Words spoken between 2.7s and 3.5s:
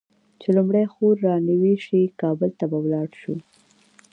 به ولاړ شو.